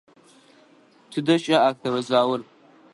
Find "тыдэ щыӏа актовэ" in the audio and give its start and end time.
1.11-2.01